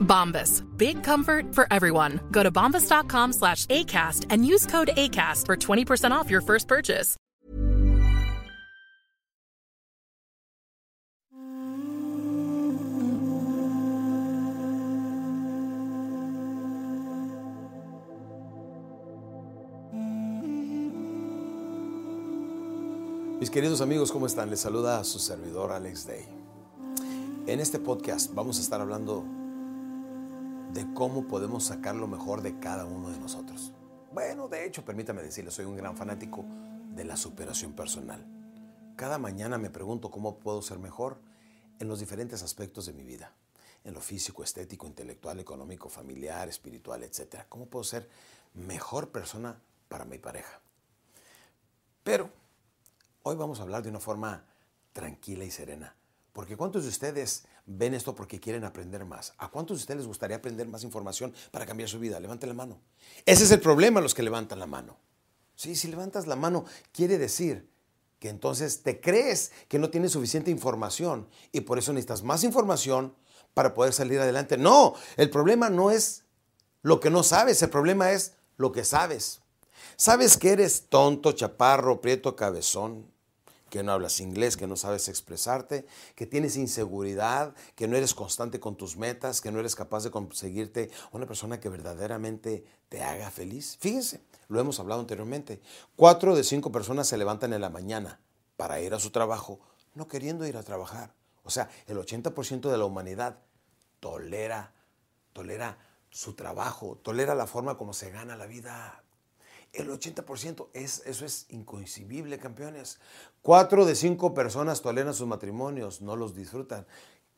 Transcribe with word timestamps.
Bombas. 0.00 0.62
Big 0.76 1.02
comfort 1.02 1.52
for 1.54 1.66
everyone. 1.72 2.20
Go 2.30 2.44
to 2.44 2.52
bombas.com 2.52 3.32
slash 3.32 3.66
ACAST 3.66 4.26
and 4.30 4.46
use 4.46 4.66
code 4.66 4.90
ACAST 4.96 5.46
for 5.46 5.56
20% 5.56 6.12
off 6.12 6.30
your 6.30 6.40
first 6.40 6.68
purchase. 6.68 7.16
Mis 23.44 23.50
queridos 23.50 23.82
amigos, 23.82 24.10
¿cómo 24.10 24.24
están? 24.24 24.48
Les 24.48 24.60
saluda 24.60 24.98
a 24.98 25.04
su 25.04 25.18
servidor 25.18 25.70
Alex 25.70 26.06
Day. 26.06 26.24
En 27.46 27.60
este 27.60 27.78
podcast 27.78 28.32
vamos 28.32 28.56
a 28.56 28.62
estar 28.62 28.80
hablando 28.80 29.22
de 30.74 30.92
cómo 30.92 31.26
podemos 31.26 31.64
sacar 31.64 31.94
lo 31.94 32.06
mejor 32.06 32.42
de 32.42 32.58
cada 32.60 32.84
uno 32.84 33.10
de 33.10 33.18
nosotros. 33.18 33.72
Bueno, 34.12 34.48
de 34.48 34.66
hecho, 34.66 34.84
permítame 34.84 35.22
decirles, 35.22 35.54
soy 35.54 35.64
un 35.64 35.76
gran 35.76 35.96
fanático 35.96 36.44
de 36.94 37.04
la 37.04 37.16
superación 37.16 37.72
personal. 37.72 38.26
Cada 38.96 39.18
mañana 39.18 39.56
me 39.56 39.70
pregunto 39.70 40.10
cómo 40.10 40.38
puedo 40.38 40.60
ser 40.60 40.78
mejor 40.78 41.18
en 41.78 41.88
los 41.88 42.00
diferentes 42.00 42.42
aspectos 42.42 42.86
de 42.86 42.92
mi 42.92 43.04
vida. 43.04 43.32
En 43.84 43.94
lo 43.94 44.00
físico, 44.00 44.44
estético, 44.44 44.86
intelectual, 44.86 45.40
económico, 45.40 45.88
familiar, 45.88 46.48
espiritual, 46.48 47.02
etc. 47.02 47.44
¿Cómo 47.48 47.66
puedo 47.66 47.84
ser 47.84 48.08
mejor 48.52 49.10
persona 49.10 49.58
para 49.88 50.04
mi 50.04 50.18
pareja? 50.18 50.60
Pero 52.02 52.30
Hoy 53.26 53.36
vamos 53.36 53.58
a 53.58 53.62
hablar 53.62 53.82
de 53.82 53.88
una 53.88 54.00
forma 54.00 54.44
tranquila 54.92 55.44
y 55.44 55.50
serena. 55.50 55.96
Porque 56.34 56.56
¿cuántos 56.56 56.82
de 56.82 56.88
ustedes 56.88 57.44
ven 57.64 57.94
esto 57.94 58.12
porque 58.16 58.40
quieren 58.40 58.64
aprender 58.64 59.04
más? 59.04 59.32
¿A 59.38 59.48
cuántos 59.48 59.78
de 59.78 59.82
ustedes 59.82 59.98
les 59.98 60.08
gustaría 60.08 60.36
aprender 60.36 60.66
más 60.66 60.82
información 60.82 61.32
para 61.52 61.64
cambiar 61.64 61.88
su 61.88 62.00
vida? 62.00 62.18
Levanten 62.18 62.48
la 62.48 62.56
mano. 62.56 62.80
Ese 63.24 63.44
es 63.44 63.52
el 63.52 63.60
problema, 63.60 64.00
los 64.00 64.14
que 64.14 64.24
levantan 64.24 64.58
la 64.58 64.66
mano. 64.66 64.98
Sí, 65.54 65.76
si 65.76 65.86
levantas 65.86 66.26
la 66.26 66.34
mano, 66.34 66.64
quiere 66.90 67.18
decir 67.18 67.70
que 68.18 68.30
entonces 68.30 68.82
te 68.82 69.00
crees 69.00 69.52
que 69.68 69.78
no 69.78 69.90
tienes 69.90 70.10
suficiente 70.10 70.50
información 70.50 71.28
y 71.52 71.60
por 71.60 71.78
eso 71.78 71.92
necesitas 71.92 72.24
más 72.24 72.42
información 72.42 73.14
para 73.54 73.72
poder 73.72 73.92
salir 73.92 74.18
adelante. 74.18 74.58
No, 74.58 74.94
el 75.16 75.30
problema 75.30 75.70
no 75.70 75.92
es 75.92 76.24
lo 76.82 76.98
que 76.98 77.10
no 77.10 77.22
sabes, 77.22 77.62
el 77.62 77.70
problema 77.70 78.10
es 78.10 78.32
lo 78.56 78.72
que 78.72 78.84
sabes. 78.84 79.40
¿Sabes 79.94 80.36
que 80.36 80.50
eres 80.50 80.86
tonto, 80.88 81.30
chaparro, 81.30 82.00
prieto, 82.00 82.34
cabezón? 82.34 83.13
Que 83.74 83.82
no 83.82 83.90
hablas 83.90 84.20
inglés, 84.20 84.56
que 84.56 84.68
no 84.68 84.76
sabes 84.76 85.08
expresarte, 85.08 85.84
que 86.14 86.26
tienes 86.26 86.54
inseguridad, 86.56 87.56
que 87.74 87.88
no 87.88 87.96
eres 87.96 88.14
constante 88.14 88.60
con 88.60 88.76
tus 88.76 88.96
metas, 88.96 89.40
que 89.40 89.50
no 89.50 89.58
eres 89.58 89.74
capaz 89.74 90.04
de 90.04 90.12
conseguirte 90.12 90.92
una 91.10 91.26
persona 91.26 91.58
que 91.58 91.68
verdaderamente 91.68 92.64
te 92.88 93.02
haga 93.02 93.32
feliz. 93.32 93.76
Fíjense, 93.80 94.20
lo 94.46 94.60
hemos 94.60 94.78
hablado 94.78 95.00
anteriormente. 95.00 95.60
Cuatro 95.96 96.36
de 96.36 96.44
cinco 96.44 96.70
personas 96.70 97.08
se 97.08 97.18
levantan 97.18 97.52
en 97.52 97.62
la 97.62 97.68
mañana 97.68 98.20
para 98.56 98.80
ir 98.80 98.94
a 98.94 99.00
su 99.00 99.10
trabajo, 99.10 99.58
no 99.94 100.06
queriendo 100.06 100.46
ir 100.46 100.56
a 100.56 100.62
trabajar. 100.62 101.12
O 101.42 101.50
sea, 101.50 101.68
el 101.88 101.96
80% 101.96 102.70
de 102.70 102.78
la 102.78 102.84
humanidad 102.84 103.40
tolera, 103.98 104.72
tolera 105.32 105.78
su 106.10 106.34
trabajo, 106.34 107.00
tolera 107.02 107.34
la 107.34 107.48
forma 107.48 107.76
como 107.76 107.92
se 107.92 108.12
gana 108.12 108.36
la 108.36 108.46
vida. 108.46 109.02
El 109.74 109.90
80%, 109.90 110.68
es, 110.72 111.02
eso 111.04 111.26
es 111.26 111.46
inconcebible, 111.48 112.38
campeones. 112.38 112.98
Cuatro 113.42 113.84
de 113.84 113.94
cinco 113.94 114.32
personas 114.32 114.80
toleran 114.80 115.14
sus 115.14 115.26
matrimonios, 115.26 116.00
no 116.00 116.16
los 116.16 116.34
disfrutan. 116.34 116.86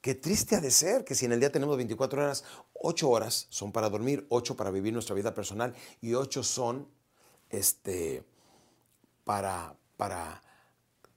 Qué 0.00 0.16
triste 0.16 0.56
ha 0.56 0.60
de 0.60 0.70
ser 0.70 1.04
que 1.04 1.14
si 1.14 1.26
en 1.26 1.32
el 1.32 1.40
día 1.40 1.52
tenemos 1.52 1.76
24 1.76 2.22
horas, 2.22 2.44
8 2.74 3.08
horas 3.08 3.46
son 3.50 3.70
para 3.70 3.88
dormir, 3.88 4.26
8 4.30 4.56
para 4.56 4.70
vivir 4.70 4.92
nuestra 4.92 5.14
vida 5.14 5.32
personal 5.32 5.74
y 6.00 6.14
8 6.14 6.42
son 6.42 6.88
este, 7.50 8.24
para, 9.24 9.76
para 9.96 10.42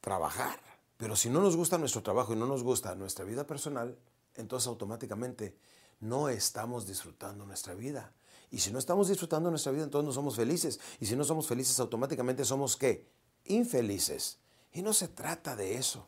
trabajar. 0.00 0.58
Pero 0.96 1.14
si 1.14 1.30
no 1.30 1.40
nos 1.40 1.56
gusta 1.56 1.78
nuestro 1.78 2.02
trabajo 2.02 2.32
y 2.32 2.36
no 2.36 2.46
nos 2.46 2.64
gusta 2.64 2.94
nuestra 2.94 3.24
vida 3.24 3.46
personal, 3.46 3.96
entonces 4.34 4.66
automáticamente 4.66 5.56
no 6.00 6.28
estamos 6.28 6.86
disfrutando 6.86 7.46
nuestra 7.46 7.74
vida. 7.74 8.12
Y 8.52 8.58
si 8.58 8.70
no 8.70 8.78
estamos 8.78 9.08
disfrutando 9.08 9.48
nuestra 9.48 9.72
vida, 9.72 9.82
entonces 9.82 10.06
no 10.06 10.12
somos 10.12 10.36
felices. 10.36 10.78
Y 11.00 11.06
si 11.06 11.16
no 11.16 11.24
somos 11.24 11.46
felices, 11.46 11.80
automáticamente 11.80 12.44
somos 12.44 12.76
qué? 12.76 13.08
Infelices. 13.46 14.38
Y 14.74 14.82
no 14.82 14.92
se 14.92 15.08
trata 15.08 15.56
de 15.56 15.76
eso. 15.76 16.06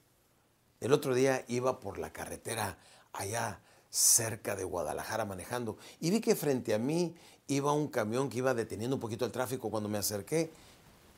El 0.79 0.93
otro 0.93 1.15
día 1.15 1.45
iba 1.49 1.81
por 1.81 1.99
la 1.99 2.13
carretera 2.13 2.79
allá 3.15 3.63
cerca 3.89 4.55
de 4.57 4.65
Guadalajara 4.65 5.25
manejando 5.25 5.79
y 6.01 6.11
vi 6.11 6.21
que 6.21 6.35
frente 6.35 6.75
a 6.75 6.79
mí 6.79 7.15
iba 7.47 7.73
un 7.73 7.89
camión 7.89 8.29
que 8.29 8.39
iba 8.39 8.53
deteniendo 8.53 8.97
un 8.97 9.01
poquito 9.01 9.25
el 9.25 9.33
tráfico. 9.33 9.71
Cuando 9.71 9.89
me 9.89 9.97
acerqué, 9.97 10.51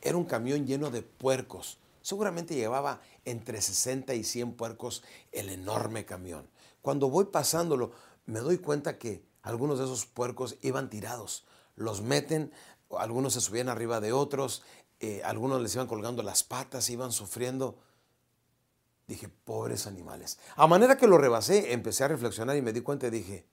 era 0.01 0.15
un 0.15 0.23
camión 0.23 0.65
lleno 0.65 0.89
de 0.91 1.01
puercos. 1.01 1.77
Seguramente 2.01 2.55
llevaba 2.55 3.01
entre 3.25 3.61
60 3.61 4.13
y 4.13 4.23
100 4.23 4.53
puercos 4.53 5.03
el 5.33 5.49
enorme 5.49 6.05
camión. 6.05 6.47
Cuando 6.81 7.09
voy 7.09 7.25
pasándolo, 7.25 7.91
me 8.25 8.39
doy 8.39 8.59
cuenta 8.59 8.97
que 8.97 9.26
algunos 9.41 9.79
de 9.79 9.85
esos 9.85 10.05
puercos 10.05 10.57
iban 10.61 10.89
tirados. 10.89 11.45
Los 11.75 12.01
meten, 12.01 12.51
algunos 12.97 13.33
se 13.33 13.41
subían 13.41 13.69
arriba 13.69 13.99
de 13.99 14.13
otros, 14.13 14.63
eh, 14.99 15.21
algunos 15.23 15.61
les 15.61 15.75
iban 15.75 15.87
colgando 15.87 16.23
las 16.23 16.43
patas, 16.43 16.89
iban 16.89 17.11
sufriendo. 17.11 17.79
Dije, 19.07 19.29
pobres 19.29 19.87
animales. 19.87 20.39
A 20.55 20.67
manera 20.67 20.97
que 20.97 21.07
lo 21.07 21.17
rebasé, 21.17 21.71
empecé 21.71 22.03
a 22.03 22.09
reflexionar 22.09 22.57
y 22.57 22.61
me 22.61 22.73
di 22.73 22.81
cuenta 22.81 23.07
y 23.07 23.11
dije, 23.11 23.47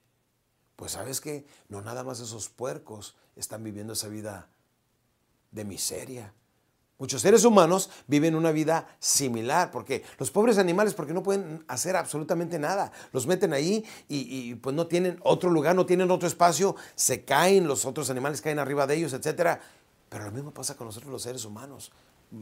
pues 0.77 0.93
sabes 0.93 1.21
qué, 1.21 1.47
no 1.69 1.81
nada 1.81 2.03
más 2.03 2.21
esos 2.21 2.49
puercos 2.49 3.17
están 3.37 3.63
viviendo 3.63 3.93
esa 3.93 4.09
vida 4.09 4.49
de 5.53 5.65
miseria. 5.65 6.35
Muchos 6.97 7.23
seres 7.23 7.45
humanos 7.45 7.91
viven 8.07 8.37
una 8.37 8.53
vida 8.53 8.87
similar, 9.01 9.73
porque 9.73 10.05
los 10.19 10.31
pobres 10.31 10.59
animales, 10.59 10.95
porque 10.95 11.13
no 11.13 11.25
pueden 11.25 11.65
hacer 11.67 11.97
absolutamente 11.97 12.59
nada, 12.59 12.93
los 13.13 13.27
meten 13.27 13.53
ahí 13.53 13.85
y, 14.09 14.51
y, 14.51 14.55
pues 14.55 14.77
no 14.77 14.87
tienen 14.87 15.19
otro 15.25 15.51
lugar, 15.51 15.75
no 15.75 15.87
tienen 15.87 16.13
otro 16.13 16.29
espacio, 16.29 16.77
se 16.95 17.25
caen, 17.25 17.67
los 17.67 17.85
otros 17.85 18.11
animales 18.11 18.41
caen 18.41 18.61
arriba 18.61 18.87
de 18.87 18.95
ellos, 18.95 19.13
etc. 19.13 19.59
Pero 20.09 20.25
lo 20.25 20.31
mismo 20.31 20.53
pasa 20.53 20.77
con 20.77 20.87
nosotros 20.87 21.11
los 21.11 21.23
seres 21.23 21.45
humanos. 21.45 21.91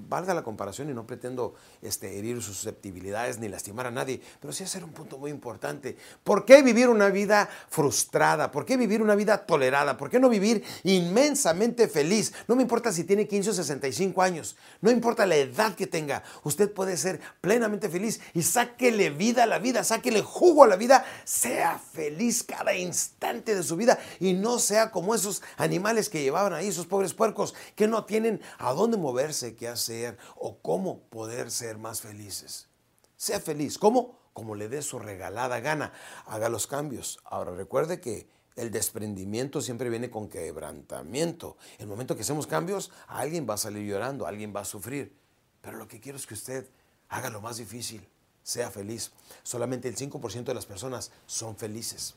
Valga 0.08 0.34
la 0.34 0.42
comparación 0.42 0.90
y 0.90 0.94
no 0.94 1.06
pretendo 1.06 1.54
este, 1.82 2.18
herir 2.18 2.42
sus 2.42 2.56
susceptibilidades 2.56 3.38
ni 3.38 3.48
lastimar 3.48 3.86
a 3.86 3.90
nadie, 3.90 4.20
pero 4.40 4.52
sí 4.52 4.64
hacer 4.64 4.84
un 4.84 4.92
punto 4.92 5.18
muy 5.18 5.30
importante. 5.30 5.96
¿Por 6.24 6.44
qué 6.44 6.62
vivir 6.62 6.88
una 6.88 7.08
vida 7.08 7.48
frustrada? 7.68 8.50
¿Por 8.50 8.64
qué 8.64 8.76
vivir 8.76 9.02
una 9.02 9.14
vida 9.14 9.46
tolerada? 9.46 9.96
¿Por 9.96 10.10
qué 10.10 10.18
no 10.18 10.28
vivir 10.28 10.64
inmensamente 10.84 11.88
feliz? 11.88 12.32
No 12.48 12.56
me 12.56 12.62
importa 12.62 12.92
si 12.92 13.04
tiene 13.04 13.28
15 13.28 13.50
o 13.50 13.52
65 13.54 14.22
años, 14.22 14.56
no 14.80 14.90
importa 14.90 15.26
la 15.26 15.36
edad 15.36 15.74
que 15.74 15.86
tenga, 15.86 16.22
usted 16.42 16.72
puede 16.72 16.96
ser 16.96 17.20
plenamente 17.40 17.88
feliz 17.88 18.20
y 18.34 18.42
sáquele 18.42 19.10
vida 19.10 19.44
a 19.44 19.46
la 19.46 19.58
vida, 19.58 19.84
sáquele 19.84 20.22
jugo 20.22 20.64
a 20.64 20.68
la 20.68 20.76
vida, 20.76 21.04
sea 21.24 21.78
feliz 21.78 22.42
cada 22.42 22.74
instante 22.74 23.54
de 23.54 23.62
su 23.62 23.76
vida 23.76 23.98
y 24.20 24.32
no 24.34 24.58
sea 24.58 24.90
como 24.90 25.14
esos 25.14 25.42
animales 25.56 26.08
que 26.08 26.22
llevaban 26.22 26.52
ahí, 26.52 26.68
esos 26.68 26.86
pobres 26.86 27.14
puercos 27.14 27.54
que 27.74 27.88
no 27.88 28.04
tienen 28.04 28.40
a 28.58 28.72
dónde 28.72 28.96
moverse, 28.96 29.54
qué 29.54 29.68
hacer 29.82 30.18
o 30.36 30.58
cómo 30.58 31.00
poder 31.10 31.50
ser 31.50 31.78
más 31.78 32.00
felices. 32.00 32.68
Sea 33.16 33.40
feliz. 33.40 33.78
¿Cómo? 33.78 34.18
Como 34.32 34.54
le 34.54 34.68
dé 34.68 34.82
su 34.82 34.98
regalada 34.98 35.60
gana. 35.60 35.92
Haga 36.26 36.48
los 36.48 36.66
cambios. 36.66 37.20
Ahora 37.24 37.52
recuerde 37.52 38.00
que 38.00 38.28
el 38.56 38.70
desprendimiento 38.70 39.60
siempre 39.60 39.90
viene 39.90 40.10
con 40.10 40.28
quebrantamiento. 40.28 41.56
El 41.78 41.86
momento 41.86 42.16
que 42.16 42.22
hacemos 42.22 42.46
cambios, 42.46 42.90
alguien 43.06 43.46
va 43.48 43.54
a 43.54 43.58
salir 43.58 43.86
llorando, 43.88 44.26
alguien 44.26 44.52
va 44.54 44.60
a 44.60 44.64
sufrir. 44.64 45.16
Pero 45.60 45.78
lo 45.78 45.88
que 45.88 46.00
quiero 46.00 46.18
es 46.18 46.26
que 46.26 46.34
usted 46.34 46.68
haga 47.08 47.30
lo 47.30 47.40
más 47.40 47.56
difícil, 47.56 48.06
sea 48.42 48.70
feliz. 48.70 49.12
Solamente 49.42 49.88
el 49.88 49.96
5% 49.96 50.44
de 50.44 50.54
las 50.54 50.66
personas 50.66 51.10
son 51.26 51.56
felices. 51.56 52.14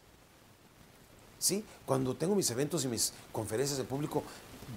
¿Sí? 1.37 1.63
Cuando 1.85 2.15
tengo 2.15 2.35
mis 2.35 2.49
eventos 2.49 2.85
y 2.85 2.87
mis 2.87 3.13
conferencias 3.31 3.77
de 3.77 3.83
público, 3.83 4.23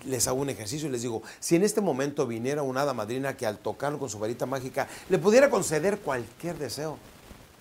les 0.04 0.26
hago 0.28 0.40
un 0.40 0.50
ejercicio 0.50 0.88
y 0.88 0.92
les 0.92 1.02
digo, 1.02 1.22
si 1.40 1.56
en 1.56 1.62
este 1.62 1.80
momento 1.80 2.26
viniera 2.26 2.62
una 2.62 2.82
hada 2.82 2.94
madrina 2.94 3.36
que 3.36 3.46
al 3.46 3.58
tocarlo 3.58 3.98
con 3.98 4.08
su 4.08 4.18
varita 4.18 4.46
mágica 4.46 4.88
le 5.08 5.18
pudiera 5.18 5.50
conceder 5.50 6.00
cualquier 6.00 6.58
deseo, 6.58 6.98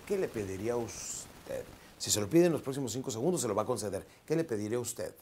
¿qué 0.06 0.18
le 0.18 0.27
pediría 0.27 0.74
a 0.74 0.77
usted? 0.77 1.63
Si 1.97 2.12
se 2.12 2.21
lo 2.21 2.29
pide 2.29 2.45
en 2.45 2.51
los 2.51 2.62
próximos 2.62 2.91
cinco 2.91 3.09
segundos, 3.12 3.41
se 3.41 3.47
lo 3.47 3.56
va 3.56 3.63
a 3.63 3.65
conceder. 3.65 4.06
¿Qué 4.25 4.35
le 4.35 4.44
pediría 4.44 4.77
a 4.77 4.81
usted? 4.81 5.13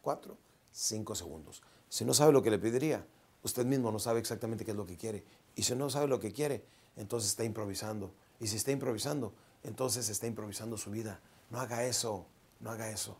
Cuatro, 0.00 0.36
cinco 0.70 1.14
segundos. 1.14 1.62
Si 1.88 2.04
no 2.04 2.14
sabe 2.14 2.32
lo 2.32 2.42
que 2.42 2.50
le 2.50 2.58
pediría, 2.58 3.04
usted 3.42 3.66
mismo 3.66 3.90
no 3.90 3.98
sabe 3.98 4.20
exactamente 4.20 4.64
qué 4.64 4.70
es 4.70 4.76
lo 4.76 4.86
que 4.86 4.96
quiere. 4.96 5.24
Y 5.56 5.64
si 5.64 5.74
no 5.74 5.90
sabe 5.90 6.06
lo 6.06 6.20
que 6.20 6.32
quiere, 6.32 6.64
entonces 6.96 7.30
está 7.30 7.44
improvisando. 7.44 8.12
Y 8.40 8.46
si 8.46 8.56
está 8.56 8.70
improvisando, 8.70 9.32
entonces 9.64 10.08
está 10.08 10.26
improvisando 10.26 10.76
su 10.76 10.90
vida. 10.90 11.20
No 11.50 11.60
haga 11.60 11.84
eso, 11.84 12.26
no 12.60 12.70
haga 12.70 12.90
eso. 12.90 13.16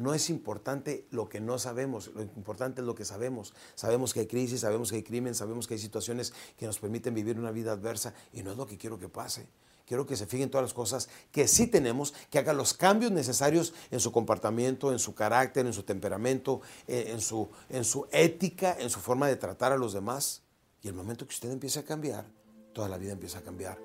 No 0.00 0.14
es 0.14 0.30
importante 0.30 1.06
lo 1.10 1.28
que 1.28 1.40
no 1.40 1.58
sabemos, 1.58 2.10
lo 2.14 2.22
importante 2.22 2.80
es 2.80 2.86
lo 2.86 2.94
que 2.94 3.04
sabemos. 3.04 3.52
Sabemos 3.74 4.14
que 4.14 4.20
hay 4.20 4.26
crisis, 4.26 4.60
sabemos 4.60 4.88
que 4.88 4.96
hay 4.96 5.02
crimen, 5.02 5.34
sabemos 5.34 5.66
que 5.66 5.74
hay 5.74 5.80
situaciones 5.80 6.32
que 6.56 6.64
nos 6.64 6.78
permiten 6.78 7.12
vivir 7.12 7.38
una 7.38 7.50
vida 7.50 7.72
adversa 7.72 8.14
y 8.32 8.42
no 8.42 8.52
es 8.52 8.56
lo 8.56 8.66
que 8.66 8.78
quiero 8.78 8.98
que 8.98 9.10
pase. 9.10 9.46
Quiero 9.86 10.06
que 10.06 10.16
se 10.16 10.26
fijen 10.26 10.48
todas 10.48 10.64
las 10.64 10.72
cosas 10.72 11.10
que 11.30 11.46
sí 11.46 11.66
tenemos, 11.66 12.14
que 12.30 12.38
haga 12.38 12.54
los 12.54 12.72
cambios 12.72 13.12
necesarios 13.12 13.74
en 13.90 14.00
su 14.00 14.10
comportamiento, 14.10 14.90
en 14.90 14.98
su 14.98 15.14
carácter, 15.14 15.66
en 15.66 15.74
su 15.74 15.82
temperamento, 15.82 16.62
en 16.86 17.20
su, 17.20 17.50
en 17.68 17.84
su 17.84 18.06
ética, 18.10 18.78
en 18.80 18.88
su 18.88 19.00
forma 19.00 19.28
de 19.28 19.36
tratar 19.36 19.72
a 19.72 19.76
los 19.76 19.92
demás. 19.92 20.40
Y 20.80 20.88
el 20.88 20.94
momento 20.94 21.26
que 21.26 21.34
usted 21.34 21.50
empiece 21.50 21.78
a 21.78 21.84
cambiar, 21.84 22.24
toda 22.72 22.88
la 22.88 22.96
vida 22.96 23.12
empieza 23.12 23.40
a 23.40 23.42
cambiar 23.42 23.78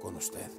con 0.00 0.16
usted. 0.16 0.50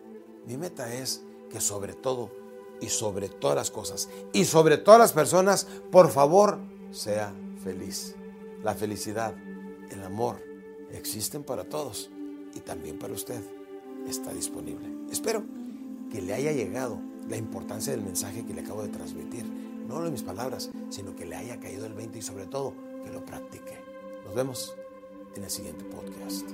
Mi 0.45 0.55
meta 0.55 0.93
es 0.93 1.23
que 1.49 1.59
sobre 1.61 1.93
todo 1.95 2.48
y 2.81 2.89
sobre 2.89 3.29
todas 3.29 3.55
las 3.55 3.71
cosas 3.71 4.09
y 4.33 4.45
sobre 4.45 4.77
todas 4.77 4.99
las 4.99 5.13
personas, 5.13 5.67
por 5.91 6.09
favor, 6.09 6.59
sea 6.91 7.33
feliz. 7.63 8.15
La 8.63 8.73
felicidad, 8.75 9.33
el 9.89 10.03
amor, 10.03 10.43
existen 10.91 11.43
para 11.43 11.63
todos 11.63 12.09
y 12.55 12.59
también 12.59 12.99
para 12.99 13.13
usted. 13.13 13.41
Está 14.07 14.33
disponible. 14.33 14.87
Espero 15.11 15.43
que 16.11 16.21
le 16.21 16.33
haya 16.33 16.51
llegado 16.51 16.99
la 17.27 17.37
importancia 17.37 17.91
del 17.91 18.01
mensaje 18.01 18.45
que 18.45 18.53
le 18.53 18.61
acabo 18.61 18.81
de 18.81 18.89
transmitir. 18.89 19.45
No 19.45 20.01
de 20.03 20.11
mis 20.11 20.23
palabras, 20.23 20.69
sino 20.89 21.15
que 21.15 21.25
le 21.25 21.35
haya 21.35 21.59
caído 21.59 21.85
el 21.85 21.93
20 21.93 22.19
y 22.19 22.21
sobre 22.21 22.45
todo 22.45 22.73
que 23.03 23.11
lo 23.11 23.25
practique. 23.25 23.79
Nos 24.25 24.35
vemos 24.35 24.75
en 25.35 25.43
el 25.43 25.49
siguiente 25.49 25.83
podcast. 25.85 26.47